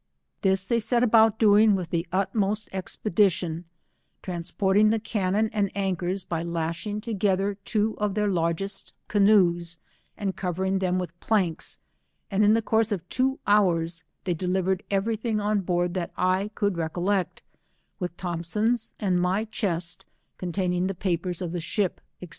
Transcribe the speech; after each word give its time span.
This 0.41 0.65
they 0.65 0.79
set 0.79 1.03
about 1.03 1.37
doing 1.37 1.75
with 1.75 1.91
the 1.91 2.07
utmost 2.11 2.69
expedition, 2.73 3.65
trans 4.23 4.49
porting 4.49 4.89
the 4.89 4.97
cannon 4.97 5.51
and 5.53 5.69
anchors 5.75 6.23
by 6.23 6.41
lashing 6.41 7.01
together 7.01 7.53
two 7.63 7.93
of 7.99 8.15
their 8.15 8.27
largest 8.27 8.93
canoes, 9.07 9.77
and 10.17 10.35
covering 10.35 10.79
them 10.79 10.97
with 10.97 11.19
planks, 11.19 11.81
and 12.31 12.43
in 12.43 12.55
the 12.55 12.63
course 12.63 12.91
of 12.91 13.07
two 13.09 13.37
hours, 13.45 14.03
tliey 14.25 14.35
delivered 14.35 14.81
every 14.89 15.17
thing 15.17 15.39
on 15.39 15.61
board 15.61 15.93
that 15.93 16.11
I 16.17 16.49
could 16.55 16.73
recol 16.73 17.05
lect, 17.05 17.43
with 17.99 18.17
Thompson's 18.17 18.95
and 18.99 19.21
noy 19.21 19.45
chest, 19.51 20.05
containing 20.39 20.87
the 20.87 20.95
papers 20.95 21.43
of 21.43 21.51
the 21.51 21.61
ship, 21.61 22.01
&c. 22.23 22.29